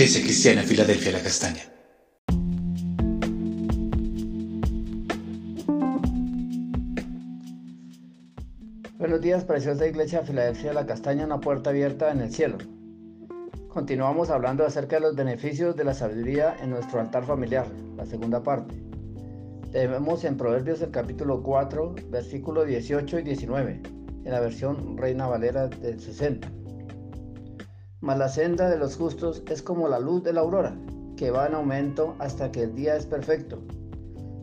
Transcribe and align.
Iglesia 0.00 0.22
Cristiana 0.22 0.62
Filadelfia 0.62 1.12
La 1.12 1.20
Castaña. 1.20 1.60
Buenos 8.96 9.20
días, 9.20 9.44
preciosa 9.44 9.86
Iglesia 9.86 10.22
Filadelfia 10.22 10.72
La 10.72 10.86
Castaña, 10.86 11.26
una 11.26 11.38
puerta 11.38 11.68
abierta 11.68 12.10
en 12.10 12.22
el 12.22 12.32
cielo. 12.32 12.56
Continuamos 13.68 14.30
hablando 14.30 14.64
acerca 14.64 14.96
de 14.96 15.02
los 15.02 15.16
beneficios 15.16 15.76
de 15.76 15.84
la 15.84 15.92
sabiduría 15.92 16.56
en 16.62 16.70
nuestro 16.70 16.98
altar 16.98 17.26
familiar, 17.26 17.66
la 17.98 18.06
segunda 18.06 18.42
parte. 18.42 18.74
Vemos 19.70 20.24
en 20.24 20.38
Proverbios 20.38 20.80
el 20.80 20.92
capítulo 20.92 21.42
4, 21.42 21.96
versículos 22.08 22.66
18 22.66 23.18
y 23.18 23.22
19, 23.22 23.82
en 24.24 24.32
la 24.32 24.40
versión 24.40 24.96
Reina 24.96 25.26
Valera 25.26 25.68
del 25.68 26.00
60. 26.00 26.59
Mas 28.00 28.16
la 28.16 28.28
senda 28.28 28.70
de 28.70 28.78
los 28.78 28.96
justos 28.96 29.42
es 29.50 29.62
como 29.62 29.86
la 29.86 29.98
luz 29.98 30.22
de 30.22 30.32
la 30.32 30.40
aurora, 30.40 30.74
que 31.16 31.30
va 31.30 31.46
en 31.46 31.54
aumento 31.54 32.14
hasta 32.18 32.50
que 32.50 32.62
el 32.62 32.74
día 32.74 32.96
es 32.96 33.04
perfecto. 33.04 33.58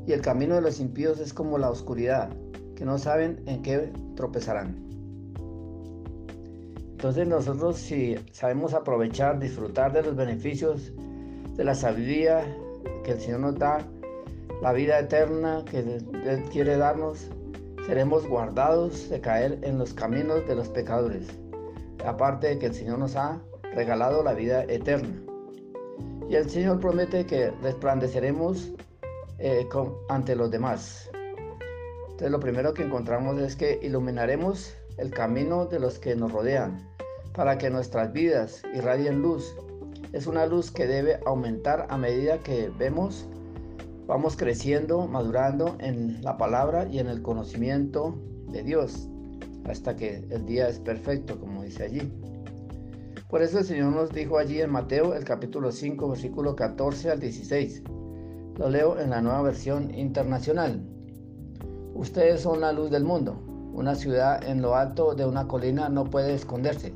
Y 0.05 0.13
el 0.13 0.21
camino 0.21 0.55
de 0.55 0.61
los 0.61 0.79
impíos 0.79 1.19
es 1.19 1.33
como 1.33 1.57
la 1.57 1.71
oscuridad, 1.71 2.29
que 2.75 2.85
no 2.85 2.99
saben 2.99 3.41
en 3.47 3.63
qué 3.63 3.91
tropezarán. 4.15 4.75
Entonces 6.91 7.27
nosotros 7.27 7.77
si 7.77 8.15
sabemos 8.31 8.75
aprovechar, 8.75 9.39
disfrutar 9.39 9.91
de 9.91 10.03
los 10.03 10.15
beneficios 10.15 10.91
de 11.55 11.63
la 11.63 11.73
sabiduría 11.73 12.41
que 13.03 13.11
el 13.13 13.19
Señor 13.19 13.39
nos 13.39 13.55
da, 13.57 13.79
la 14.61 14.71
vida 14.71 14.99
eterna 14.99 15.63
que 15.69 15.79
Él 15.79 16.43
quiere 16.51 16.77
darnos, 16.77 17.27
seremos 17.87 18.27
guardados 18.27 19.09
de 19.09 19.19
caer 19.19 19.59
en 19.63 19.79
los 19.79 19.93
caminos 19.93 20.47
de 20.47 20.55
los 20.55 20.69
pecadores. 20.69 21.27
Aparte 22.05 22.47
de 22.47 22.59
que 22.59 22.67
el 22.67 22.73
Señor 22.73 22.99
nos 22.99 23.15
ha 23.15 23.41
regalado 23.73 24.23
la 24.23 24.33
vida 24.33 24.63
eterna. 24.63 25.15
Y 26.29 26.35
el 26.35 26.49
Señor 26.49 26.79
promete 26.79 27.25
que 27.25 27.51
resplandeceremos 27.61 28.71
eh, 29.39 29.67
ante 30.09 30.35
los 30.35 30.51
demás. 30.51 31.09
Entonces 32.03 32.31
lo 32.31 32.39
primero 32.39 32.73
que 32.73 32.83
encontramos 32.83 33.39
es 33.39 33.55
que 33.55 33.79
iluminaremos 33.83 34.75
el 34.97 35.11
camino 35.11 35.67
de 35.67 35.79
los 35.79 35.99
que 35.99 36.15
nos 36.15 36.31
rodean 36.31 36.89
para 37.33 37.57
que 37.59 37.69
nuestras 37.69 38.11
vidas 38.11 38.63
irradien 38.73 39.21
luz. 39.21 39.55
Es 40.11 40.25
una 40.25 40.47
luz 40.47 40.71
que 40.71 40.87
debe 40.87 41.19
aumentar 41.25 41.85
a 41.89 41.97
medida 41.97 42.39
que 42.39 42.71
vemos, 42.77 43.27
vamos 44.07 44.35
creciendo, 44.35 45.05
madurando 45.07 45.75
en 45.79 46.21
la 46.23 46.37
palabra 46.37 46.87
y 46.87 46.97
en 46.97 47.07
el 47.07 47.21
conocimiento 47.21 48.17
de 48.47 48.63
Dios, 48.63 49.07
hasta 49.65 49.95
que 49.95 50.25
el 50.29 50.45
día 50.45 50.67
es 50.67 50.79
perfecto, 50.79 51.39
como 51.39 51.63
dice 51.63 51.83
allí. 51.83 52.11
Por 53.29 53.41
eso 53.41 53.59
el 53.59 53.65
Señor 53.65 53.91
nos 53.91 54.11
dijo 54.13 54.37
allí 54.37 54.61
en 54.61 54.71
Mateo 54.71 55.13
el 55.13 55.25
capítulo 55.25 55.71
5, 55.71 56.09
versículo 56.09 56.55
14 56.55 57.11
al 57.11 57.19
16. 57.19 57.83
Lo 58.57 58.69
leo 58.69 58.97
en 58.99 59.09
la 59.09 59.21
nueva 59.21 59.41
versión 59.41 59.93
internacional. 59.93 60.81
Ustedes 61.93 62.41
son 62.41 62.61
la 62.61 62.71
luz 62.71 62.89
del 62.89 63.03
mundo. 63.03 63.37
Una 63.73 63.95
ciudad 63.95 64.41
en 64.47 64.61
lo 64.61 64.75
alto 64.75 65.13
de 65.13 65.25
una 65.25 65.47
colina 65.47 65.89
no 65.89 66.05
puede 66.05 66.33
esconderse. 66.33 66.93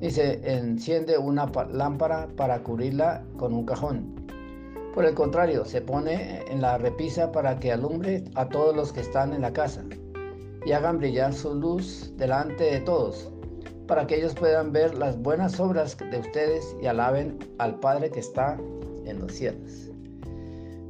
Ni 0.00 0.10
se 0.10 0.40
enciende 0.54 1.16
una 1.16 1.50
lámpara 1.72 2.28
para 2.36 2.62
cubrirla 2.62 3.24
con 3.38 3.54
un 3.54 3.64
cajón. 3.64 4.14
Por 4.94 5.06
el 5.06 5.14
contrario, 5.14 5.64
se 5.64 5.80
pone 5.80 6.42
en 6.46 6.60
la 6.60 6.76
repisa 6.76 7.32
para 7.32 7.58
que 7.58 7.72
alumbre 7.72 8.24
a 8.34 8.48
todos 8.48 8.76
los 8.76 8.92
que 8.92 9.00
están 9.00 9.32
en 9.32 9.40
la 9.40 9.52
casa 9.52 9.82
y 10.64 10.72
hagan 10.72 10.98
brillar 10.98 11.32
su 11.32 11.54
luz 11.54 12.12
delante 12.16 12.64
de 12.64 12.80
todos 12.80 13.30
para 13.86 14.06
que 14.06 14.16
ellos 14.16 14.34
puedan 14.34 14.72
ver 14.72 14.94
las 14.94 15.18
buenas 15.18 15.60
obras 15.60 15.96
de 15.98 16.18
ustedes 16.18 16.76
y 16.82 16.86
alaben 16.86 17.38
al 17.58 17.78
Padre 17.80 18.10
que 18.10 18.20
está 18.20 18.58
en 19.04 19.20
los 19.20 19.32
cielos. 19.32 19.90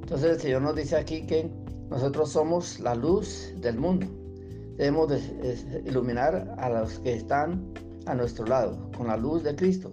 Entonces 0.03 0.31
el 0.31 0.41
Señor 0.41 0.63
nos 0.63 0.77
dice 0.77 0.97
aquí 0.97 1.27
que 1.27 1.51
nosotros 1.91 2.31
somos 2.31 2.79
la 2.79 2.95
luz 2.95 3.53
del 3.57 3.79
mundo. 3.79 4.07
Debemos 4.77 5.13
iluminar 5.85 6.55
a 6.59 6.69
los 6.69 6.99
que 7.01 7.15
están 7.15 7.73
a 8.07 8.15
nuestro 8.15 8.47
lado 8.47 8.91
con 8.97 9.07
la 9.07 9.17
luz 9.17 9.43
de 9.43 9.57
Cristo, 9.57 9.93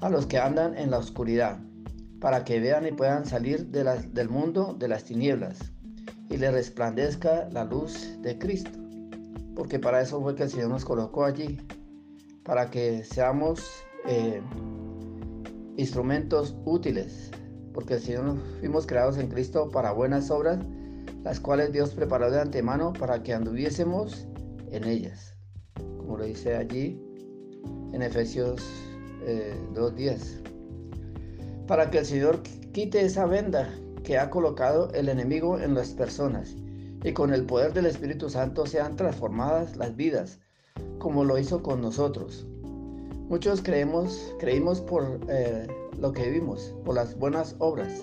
a 0.00 0.08
los 0.08 0.26
que 0.26 0.38
andan 0.38 0.76
en 0.76 0.90
la 0.90 0.98
oscuridad, 0.98 1.58
para 2.20 2.44
que 2.44 2.60
vean 2.60 2.86
y 2.86 2.92
puedan 2.92 3.24
salir 3.24 3.66
del 3.68 4.28
mundo 4.28 4.74
de 4.78 4.88
las 4.88 5.04
tinieblas 5.04 5.72
y 6.30 6.36
le 6.36 6.50
resplandezca 6.50 7.48
la 7.52 7.64
luz 7.64 8.20
de 8.22 8.38
Cristo. 8.38 8.78
Porque 9.54 9.78
para 9.78 10.00
eso 10.00 10.20
fue 10.20 10.34
que 10.34 10.44
el 10.44 10.50
Señor 10.50 10.68
nos 10.68 10.84
colocó 10.84 11.24
allí, 11.24 11.58
para 12.44 12.70
que 12.70 13.02
seamos 13.04 13.82
eh, 14.06 14.40
instrumentos 15.76 16.56
útiles, 16.64 17.30
porque 17.72 17.94
el 17.94 18.00
Señor 18.00 18.36
fuimos 18.60 18.86
creados 18.86 19.18
en 19.18 19.28
Cristo 19.28 19.70
para 19.70 19.92
buenas 19.92 20.30
obras, 20.30 20.58
las 21.24 21.40
cuales 21.40 21.72
Dios 21.72 21.90
preparó 21.90 22.30
de 22.30 22.40
antemano 22.40 22.92
para 22.92 23.22
que 23.22 23.34
anduviésemos 23.34 24.28
en 24.70 24.84
ellas, 24.84 25.34
como 25.98 26.16
lo 26.16 26.24
dice 26.24 26.56
allí 26.56 27.02
en 27.92 28.02
Efesios 28.02 28.62
2.10, 29.24 30.10
eh, 30.10 30.42
para 31.66 31.90
que 31.90 31.98
el 31.98 32.06
Señor 32.06 32.42
quite 32.72 33.04
esa 33.04 33.26
venda 33.26 33.68
que 34.08 34.16
ha 34.16 34.30
colocado 34.30 34.90
el 34.94 35.10
enemigo 35.10 35.60
en 35.60 35.74
las 35.74 35.90
personas 35.90 36.56
y 37.04 37.12
con 37.12 37.34
el 37.34 37.44
poder 37.44 37.74
del 37.74 37.84
Espíritu 37.84 38.30
Santo 38.30 38.64
sean 38.64 38.96
transformadas 38.96 39.76
las 39.76 39.96
vidas 39.96 40.38
como 40.98 41.24
lo 41.24 41.36
hizo 41.36 41.62
con 41.62 41.82
nosotros. 41.82 42.46
Muchos 43.28 43.60
creemos, 43.60 44.34
creímos 44.38 44.80
por 44.80 45.20
eh, 45.28 45.66
lo 46.00 46.10
que 46.14 46.30
vimos, 46.30 46.74
por 46.86 46.94
las 46.94 47.18
buenas 47.18 47.54
obras. 47.58 48.00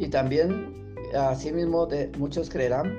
Y 0.00 0.08
también, 0.08 0.96
asimismo, 1.16 1.86
de, 1.86 2.10
muchos 2.18 2.50
creerán 2.50 2.92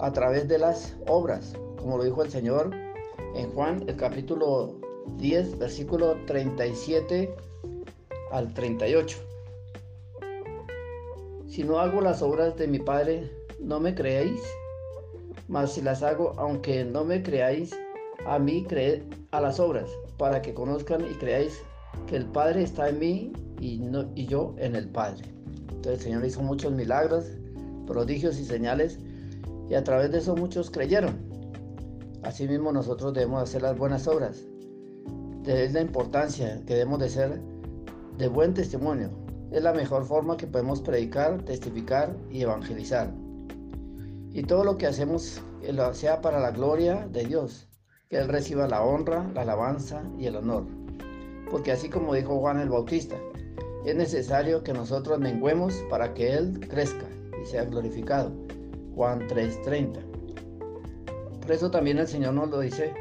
a 0.00 0.12
través 0.12 0.46
de 0.46 0.56
las 0.56 0.94
obras, 1.08 1.54
como 1.78 1.98
lo 1.98 2.04
dijo 2.04 2.22
el 2.22 2.30
Señor 2.30 2.70
en 3.34 3.50
Juan, 3.50 3.82
el 3.88 3.96
capítulo 3.96 4.78
10, 5.16 5.58
versículo 5.58 6.16
37 6.26 7.34
al 8.30 8.54
38. 8.54 9.29
Si 11.50 11.64
no 11.64 11.80
hago 11.80 12.00
las 12.00 12.22
obras 12.22 12.56
de 12.56 12.68
mi 12.68 12.78
Padre, 12.78 13.28
no 13.58 13.80
me 13.80 13.92
creéis, 13.92 14.40
mas 15.48 15.72
si 15.72 15.82
las 15.82 16.00
hago, 16.00 16.32
aunque 16.36 16.84
no 16.84 17.04
me 17.04 17.24
creáis, 17.24 17.76
a 18.24 18.38
mí 18.38 18.62
creed 18.68 19.02
a 19.32 19.40
las 19.40 19.58
obras, 19.58 19.90
para 20.16 20.40
que 20.42 20.54
conozcan 20.54 21.00
y 21.00 21.14
creáis 21.14 21.60
que 22.06 22.14
el 22.14 22.26
Padre 22.26 22.62
está 22.62 22.88
en 22.88 23.00
mí 23.00 23.32
y, 23.60 23.78
no, 23.80 24.08
y 24.14 24.26
yo 24.26 24.54
en 24.58 24.76
el 24.76 24.88
Padre. 24.90 25.24
Entonces 25.70 25.94
el 25.94 26.00
Señor 26.00 26.24
hizo 26.24 26.40
muchos 26.40 26.72
milagros, 26.72 27.24
prodigios 27.84 28.38
y 28.38 28.44
señales, 28.44 29.00
y 29.68 29.74
a 29.74 29.82
través 29.82 30.12
de 30.12 30.18
eso 30.18 30.36
muchos 30.36 30.70
creyeron. 30.70 31.18
Asimismo 32.22 32.70
nosotros 32.70 33.12
debemos 33.12 33.42
hacer 33.42 33.62
las 33.62 33.76
buenas 33.76 34.06
obras. 34.06 34.44
Es 35.44 35.72
la 35.72 35.80
importancia 35.80 36.62
que 36.64 36.74
debemos 36.74 37.00
de 37.00 37.08
ser 37.08 37.40
de 38.18 38.28
buen 38.28 38.54
testimonio. 38.54 39.10
Es 39.50 39.62
la 39.62 39.72
mejor 39.72 40.04
forma 40.04 40.36
que 40.36 40.46
podemos 40.46 40.80
predicar, 40.80 41.42
testificar 41.42 42.16
y 42.30 42.42
evangelizar. 42.42 43.12
Y 44.32 44.42
todo 44.44 44.62
lo 44.62 44.76
que 44.76 44.86
hacemos 44.86 45.42
sea 45.92 46.20
para 46.20 46.38
la 46.38 46.52
gloria 46.52 47.08
de 47.10 47.24
Dios 47.24 47.68
que 48.08 48.18
Él 48.18 48.28
reciba 48.28 48.66
la 48.66 48.82
honra, 48.82 49.30
la 49.34 49.42
alabanza 49.42 50.02
y 50.18 50.26
el 50.26 50.36
honor. 50.36 50.66
Porque 51.50 51.72
así 51.72 51.88
como 51.88 52.14
dijo 52.14 52.38
Juan 52.38 52.60
el 52.60 52.68
Bautista, 52.68 53.16
es 53.84 53.94
necesario 53.94 54.62
que 54.62 54.72
nosotros 54.72 55.18
menguemos 55.18 55.74
para 55.88 56.12
que 56.12 56.32
Él 56.34 56.60
crezca 56.68 57.06
y 57.40 57.46
sea 57.46 57.64
glorificado. 57.64 58.32
Juan 58.94 59.26
3:30. 59.28 60.00
Por 61.40 61.52
eso 61.52 61.70
también 61.70 61.98
el 61.98 62.06
Señor 62.06 62.34
nos 62.34 62.50
lo 62.50 62.60
dice 62.60 62.92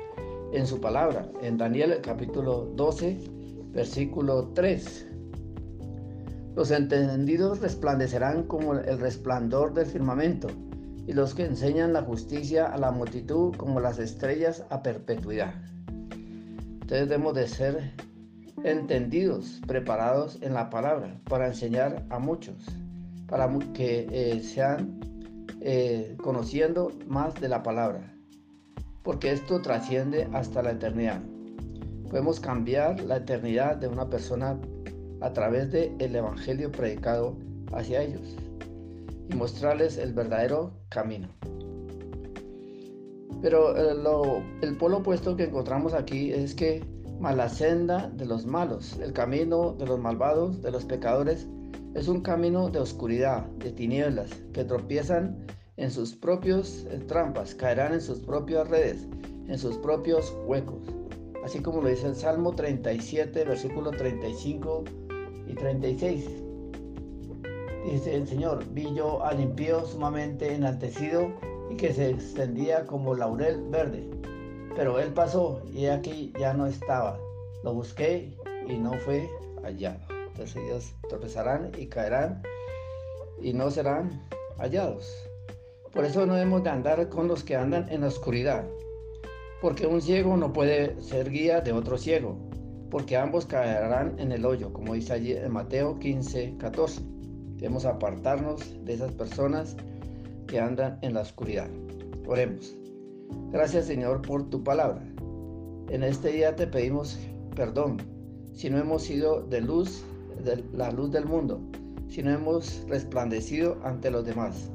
en 0.51 0.65
su 0.65 0.79
palabra, 0.79 1.29
en 1.41 1.57
Daniel 1.57 1.99
capítulo 2.01 2.65
12, 2.75 3.19
versículo 3.71 4.49
3. 4.53 5.08
Los 6.55 6.71
entendidos 6.71 7.59
resplandecerán 7.59 8.43
como 8.43 8.73
el 8.73 8.99
resplandor 8.99 9.73
del 9.73 9.85
firmamento 9.85 10.47
y 11.07 11.13
los 11.13 11.33
que 11.33 11.45
enseñan 11.45 11.93
la 11.93 12.03
justicia 12.03 12.67
a 12.67 12.77
la 12.77 12.91
multitud 12.91 13.55
como 13.55 13.79
las 13.79 13.99
estrellas 13.99 14.63
a 14.69 14.83
perpetuidad. 14.83 15.55
Entonces 16.81 17.09
debemos 17.09 17.33
de 17.35 17.47
ser 17.47 17.93
entendidos, 18.63 19.61
preparados 19.67 20.37
en 20.41 20.53
la 20.53 20.69
palabra 20.69 21.19
para 21.29 21.47
enseñar 21.47 22.03
a 22.09 22.19
muchos, 22.19 22.65
para 23.27 23.49
que 23.73 24.07
eh, 24.11 24.41
sean 24.41 24.99
eh, 25.61 26.15
conociendo 26.21 26.91
más 27.07 27.35
de 27.35 27.49
la 27.49 27.63
palabra, 27.63 28.13
porque 29.03 29.31
esto 29.31 29.61
trasciende 29.61 30.27
hasta 30.33 30.61
la 30.61 30.71
eternidad. 30.71 31.21
Podemos 32.09 32.39
cambiar 32.39 32.99
la 33.01 33.17
eternidad 33.17 33.77
de 33.77 33.87
una 33.87 34.09
persona 34.09 34.59
a 35.21 35.33
través 35.33 35.71
del 35.71 35.95
el 35.99 36.15
evangelio 36.15 36.71
predicado 36.71 37.35
hacia 37.73 38.01
ellos 38.01 38.35
y 39.29 39.35
mostrarles 39.35 39.97
el 39.97 40.13
verdadero 40.13 40.71
camino. 40.89 41.29
Pero 43.41 43.75
eh, 43.77 44.43
el 44.61 44.77
polo 44.77 44.97
opuesto 44.97 45.35
que 45.35 45.45
encontramos 45.45 45.93
aquí 45.93 46.31
es 46.31 46.55
que 46.55 46.83
la 47.21 47.49
senda 47.49 48.09
de 48.09 48.25
los 48.25 48.45
malos, 48.45 48.97
el 48.99 49.13
camino 49.13 49.73
de 49.73 49.85
los 49.85 49.99
malvados, 49.99 50.61
de 50.61 50.71
los 50.71 50.85
pecadores, 50.85 51.47
es 51.95 52.07
un 52.07 52.21
camino 52.21 52.69
de 52.69 52.79
oscuridad, 52.79 53.45
de 53.57 53.71
tinieblas, 53.71 54.29
que 54.53 54.63
tropiezan 54.63 55.45
en 55.77 55.91
sus 55.91 56.15
propios 56.15 56.85
eh, 56.89 56.99
trampas, 57.07 57.55
caerán 57.55 57.93
en 57.93 58.01
sus 58.01 58.19
propias 58.19 58.67
redes, 58.67 59.07
en 59.47 59.57
sus 59.57 59.77
propios 59.77 60.35
huecos. 60.45 60.81
Así 61.43 61.59
como 61.59 61.81
lo 61.81 61.89
dice 61.89 62.07
el 62.07 62.15
Salmo 62.15 62.53
37, 62.53 63.45
versículo 63.45 63.91
35 63.91 64.83
y 65.49 65.55
36. 65.55 66.29
Dice 67.85 68.15
el 68.15 68.27
Señor, 68.27 68.63
vi 68.71 68.93
yo 68.93 69.23
al 69.25 69.39
impío 69.39 69.85
sumamente 69.85 70.53
enaltecido 70.53 71.31
y 71.69 71.75
que 71.75 71.93
se 71.93 72.11
extendía 72.11 72.85
como 72.85 73.15
laurel 73.15 73.63
verde. 73.69 74.07
Pero 74.75 74.99
él 74.99 75.11
pasó 75.13 75.61
y 75.73 75.87
aquí 75.87 76.31
ya 76.39 76.53
no 76.53 76.67
estaba. 76.67 77.19
Lo 77.63 77.73
busqué 77.73 78.37
y 78.67 78.77
no 78.77 78.93
fue 79.05 79.29
hallado. 79.63 79.99
Entonces 80.27 80.55
ellos 80.57 80.93
tropezarán 81.09 81.71
y 81.77 81.87
caerán 81.87 82.41
y 83.41 83.53
no 83.53 83.71
serán 83.71 84.25
hallados. 84.57 85.29
Por 85.91 86.05
eso 86.05 86.25
no 86.25 86.35
debemos 86.35 86.63
de 86.63 86.69
andar 86.69 87.09
con 87.09 87.27
los 87.27 87.43
que 87.43 87.55
andan 87.55 87.89
en 87.89 88.01
la 88.01 88.07
oscuridad, 88.07 88.63
porque 89.59 89.87
un 89.87 90.01
ciego 90.01 90.37
no 90.37 90.53
puede 90.53 91.01
ser 91.01 91.31
guía 91.31 91.61
de 91.61 91.73
otro 91.73 91.97
ciego, 91.97 92.37
porque 92.89 93.17
ambos 93.17 93.45
caerán 93.45 94.15
en 94.17 94.31
el 94.31 94.45
hoyo, 94.45 94.73
como 94.73 94.93
dice 94.93 95.13
allí 95.13 95.33
en 95.33 95.51
Mateo 95.51 95.99
15, 95.99 96.55
14. 96.57 97.01
Debemos 97.57 97.85
apartarnos 97.85 98.61
de 98.85 98.93
esas 98.93 99.11
personas 99.11 99.75
que 100.47 100.59
andan 100.59 100.97
en 101.01 101.13
la 101.13 101.21
oscuridad. 101.21 101.69
Oremos. 102.25 102.75
Gracias 103.51 103.85
Señor 103.85 104.21
por 104.21 104.49
tu 104.49 104.63
palabra. 104.63 105.03
En 105.89 106.03
este 106.03 106.31
día 106.31 106.55
te 106.55 106.67
pedimos 106.67 107.19
perdón 107.55 107.97
si 108.53 108.69
no 108.69 108.77
hemos 108.77 109.03
sido 109.03 109.41
de 109.41 109.61
luz, 109.61 110.03
de 110.43 110.63
la 110.73 110.91
luz 110.91 111.11
del 111.11 111.25
mundo, 111.25 111.59
si 112.07 112.23
no 112.23 112.31
hemos 112.31 112.83
resplandecido 112.87 113.77
ante 113.83 114.09
los 114.09 114.25
demás. 114.25 114.69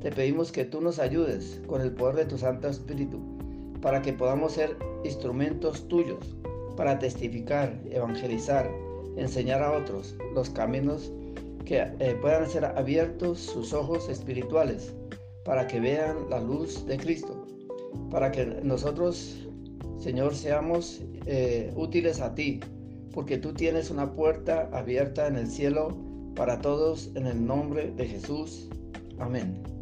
Te 0.00 0.10
pedimos 0.10 0.50
que 0.50 0.64
tú 0.64 0.80
nos 0.80 0.98
ayudes 0.98 1.60
con 1.66 1.80
el 1.80 1.92
poder 1.92 2.16
de 2.16 2.24
tu 2.24 2.38
Santo 2.38 2.68
Espíritu 2.68 3.20
para 3.80 4.00
que 4.00 4.12
podamos 4.12 4.52
ser 4.52 4.76
instrumentos 5.04 5.86
tuyos 5.88 6.36
para 6.76 6.98
testificar, 6.98 7.78
evangelizar, 7.90 8.70
enseñar 9.16 9.62
a 9.62 9.72
otros 9.72 10.14
los 10.34 10.50
caminos 10.50 11.12
que 11.64 11.80
eh, 11.80 12.16
puedan 12.20 12.48
ser 12.48 12.64
abiertos 12.64 13.38
sus 13.40 13.72
ojos 13.72 14.08
espirituales 14.08 14.94
para 15.44 15.66
que 15.66 15.80
vean 15.80 16.28
la 16.30 16.40
luz 16.40 16.86
de 16.86 16.96
Cristo, 16.96 17.46
para 18.10 18.30
que 18.30 18.46
nosotros, 18.62 19.48
Señor, 19.98 20.34
seamos 20.34 21.02
eh, 21.26 21.72
útiles 21.76 22.20
a 22.20 22.34
ti, 22.34 22.60
porque 23.12 23.38
tú 23.38 23.52
tienes 23.52 23.90
una 23.90 24.12
puerta 24.12 24.68
abierta 24.72 25.26
en 25.26 25.36
el 25.36 25.48
cielo 25.48 25.96
para 26.34 26.60
todos 26.60 27.10
en 27.14 27.26
el 27.26 27.44
nombre 27.44 27.90
de 27.92 28.06
Jesús. 28.06 28.68
Amén. 29.18 29.81